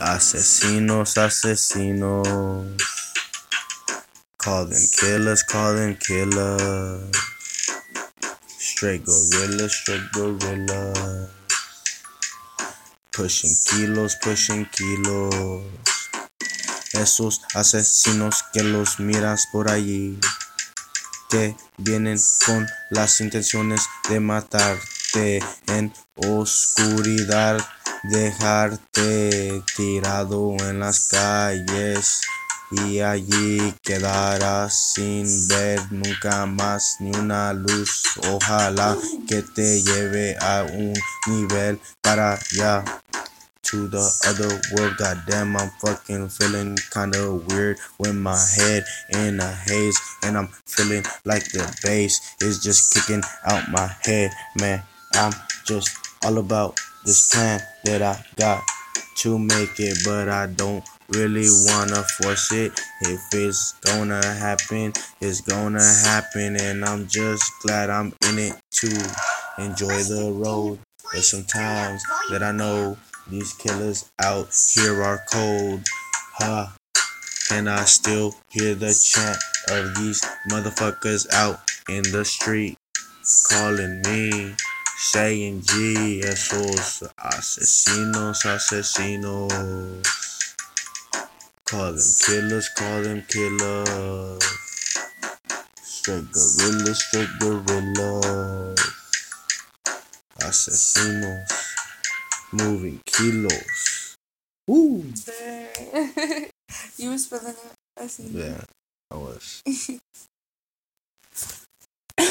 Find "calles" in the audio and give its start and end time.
31.08-32.22